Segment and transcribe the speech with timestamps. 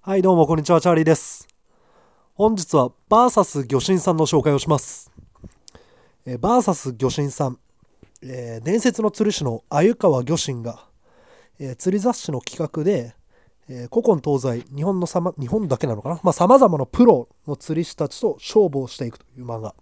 [0.00, 1.48] はい、どうも、こんにちは、チャーリーです。
[2.34, 5.10] 本日は、バーサス魚神さんの紹介をします。
[6.24, 7.58] えーバーサス魚神さん、
[8.22, 10.86] えー伝説の釣り師の鮎川魚神が、
[11.58, 13.12] えー釣り雑誌の企画で、
[13.68, 16.20] え古今東西、日本のさま、日本だけなのかな？
[16.22, 19.74] まあ、様々なプロの釣り師たちと勝負をしていくという漫画。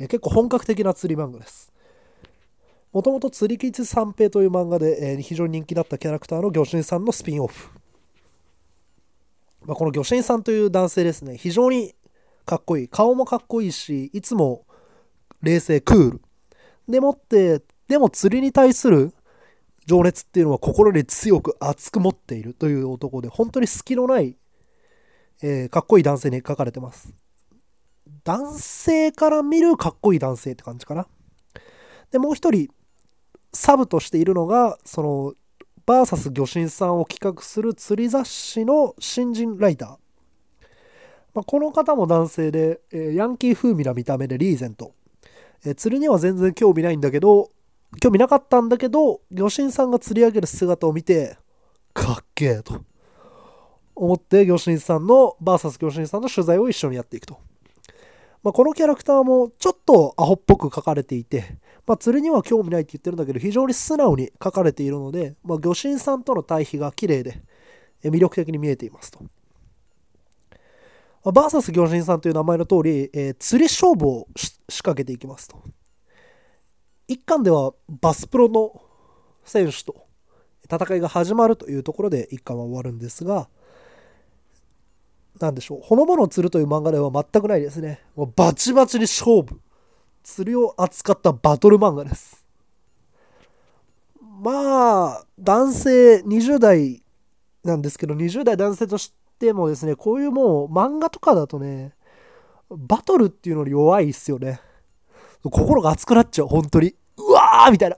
[0.00, 1.70] え結構本格的な釣り漫画です。
[2.90, 7.68] もともと釣り吉三平という漫画で、え非常に人気だったキャラクターの魚神さんのスピンオフ。
[9.66, 11.94] まあ、この魚神さんという男性ですね、非常に
[12.44, 12.88] かっこいい。
[12.88, 14.64] 顔もかっこいいし、いつも
[15.42, 16.20] 冷静、クール。
[16.88, 19.12] でもって、でも釣りに対する
[19.86, 24.36] 情熱っていうのは心に強く熱く持っているという男で、本当に隙のない、
[25.42, 27.12] えーかっこいい男性に書かれてます。
[28.24, 31.06] 男性から見るかっこいい男性って感じかな。
[32.10, 32.68] で、もう一人、
[33.52, 35.34] サブとしているのが、その、
[35.90, 39.88] バーサス魚神さんを企画する釣り雑誌の新人ライター。
[41.34, 44.92] まあ、この方も男性で、えーヤンキー風味な見た目でリーゼント。
[45.64, 47.50] えー釣りには全然興味ないんだけど、
[48.00, 51.36] 興味なかったんだけど、魚神さんが釣り上げる姿を見て、
[51.92, 52.80] かっけえと
[53.96, 57.36] 思って魚神さんの、バーサス魚神さんの取材を一緒にやっていくと。
[58.42, 67.42] まあ、このキャラクターもちょっとアホっぽく書かれていて、まあ、釣りには興味ないって言ってるんだけど、非常に素直に書かれているので、まあ、魚神さんとの対比が綺麗で、
[68.02, 69.20] 魅力的に見えていますと。
[71.22, 75.62] まあバーサス魚神さんという名前の通り、えー釣り勝負を仕掛けていきますと。
[77.08, 78.80] 一巻ではバスプロの
[79.44, 80.06] 選手と
[80.64, 83.48] 戦いが始まるというところで一巻は終わるんですが、
[85.40, 88.00] なんでしょう、ほのぼの釣るという漫画では全くないですね。
[88.14, 89.58] もうバチバチに勝負。
[90.22, 92.44] 釣りを扱ったバトル漫画です。
[94.42, 97.02] まあ、男性20代
[97.64, 101.92] なんですけど、20代男性としてもですね、こういうもう漫画とかだとね、
[102.70, 104.60] バトルっていうのに弱いっすよね。
[105.42, 106.94] 心が熱くなっちゃう、本当に。
[107.16, 107.96] うわーみたいな。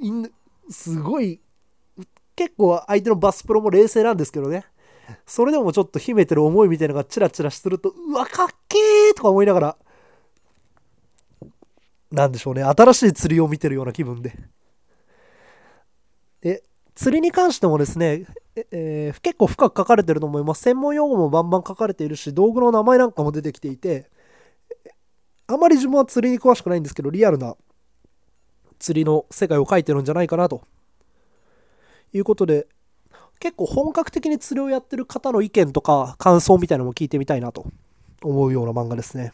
[0.00, 0.28] みんな
[0.70, 1.38] すごい、
[2.34, 4.64] 結構相手のバスプロも冷静なんですけどね。
[5.26, 9.76] それでもちょっと秘めてる思いみたいなのがチラチラすると、うわ、かっけーとか思いながら、
[12.10, 14.34] なんでしょうね、新しい釣りを見てるような気分で。
[16.40, 16.62] で、
[16.94, 18.26] 釣りに関してもですね、
[18.72, 20.62] えー結構深く書かれてると思います。
[20.62, 24.10] 専門用語もバンバン書かれているし、道具の名前なんかも出てきていて、
[25.46, 27.56] あまり自分は釣りに詳しくないんですけど、リアルな
[28.78, 30.62] 釣りの世界を書いてるんじゃないかなと
[32.12, 32.66] いうことで、
[33.40, 37.66] 結構本格的に釣りをやってる方の意見とか感想みたいなのも聞いてみたいなと
[38.22, 39.32] 思うような漫画ですね。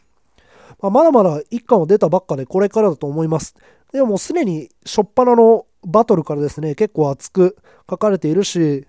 [0.81, 3.54] まあ、まだまだ一巻は出たばっかでこれからだと思います。
[3.92, 7.56] でももうすでに初っ端のバトルからですね、結構熱く
[7.88, 8.87] 書かれているし、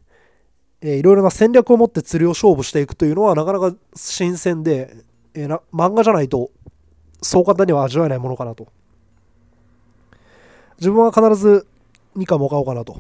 [0.82, 4.96] えーいろいろな戦略を持って釣りを勝負していくというのはなかなか新鮮で、
[5.34, 6.52] えーな漫画じゃないと
[7.22, 8.68] そう簡単には味わえないものかなと。
[10.78, 11.66] 自分は必ず
[12.18, 13.00] 2巻も買おうかなと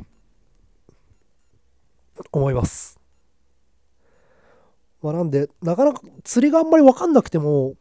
[2.39, 2.99] 思います。
[5.01, 7.73] まあ、なんで、なかなか釣りがあんまり分かんなくても、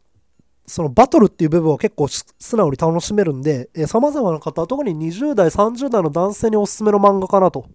[0.67, 7.65] そのバトルっていう部分は結構素直に楽しめるんで、さまざまな方、特に20代、30代の男性におすすめの漫画かなと。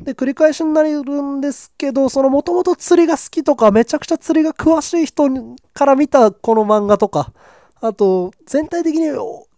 [0.00, 5.28] で、繰り返しになるんですけど、そのもともと釣りが好きとか、めちゃくちゃ釣りが詳しい人
[5.72, 7.32] から見たこの漫画とか、
[7.80, 9.08] あと、全体的に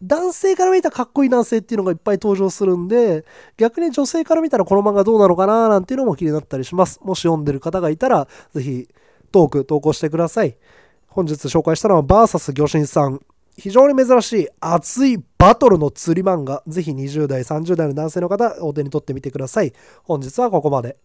[0.03, 3.25] 男性から見たかっこいい男性っていうのがいっぱい登場するんで、
[3.57, 7.01] 逆に女性から見たらこの漫画どうなのかななんていうのも気になったりします。
[7.03, 8.89] もし読んでる方がいたら、ぜひ
[9.31, 10.57] トーク投稿してください。
[11.07, 13.21] 本日紹介したのはバーサス魚神さん。
[13.57, 16.63] 非常に珍しい熱いバトルの釣り漫画。
[16.69, 19.73] ぜひ20代、30代の男性の方、お手に取ってみてください。
[20.05, 20.97] 本日はここまで。